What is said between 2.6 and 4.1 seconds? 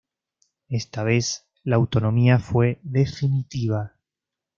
definitiva.